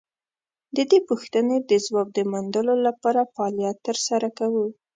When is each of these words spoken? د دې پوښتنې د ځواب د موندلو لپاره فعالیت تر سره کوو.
د 0.75 0.77
دې 0.91 0.99
پوښتنې 1.09 1.57
د 1.69 1.71
ځواب 1.85 2.07
د 2.13 2.19
موندلو 2.31 2.75
لپاره 2.87 3.29
فعالیت 3.33 3.77
تر 3.87 3.97
سره 4.07 4.27
کوو. 4.39 4.65